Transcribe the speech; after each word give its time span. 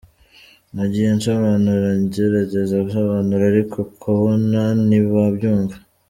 ’Nagiye 0.75 1.09
nsobanura, 1.17 1.89
ngerageza 2.03 2.75
nsobanura, 2.85 3.43
ariko 3.51 3.77
ukabona 3.95 4.61
ntibabyumva. 4.87 5.75